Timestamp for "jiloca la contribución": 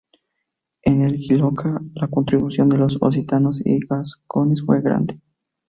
1.17-2.69